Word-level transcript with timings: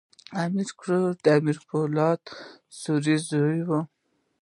امیر 0.43 0.69
کروړ 0.79 1.11
د 1.23 1.25
امیر 1.37 1.57
پولاد 1.67 2.21
سوري 2.81 3.15
زوی 3.29 3.59
وو. 3.67 3.79